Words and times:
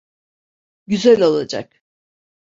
Güzel 0.87 1.21
olacak. 1.21 1.83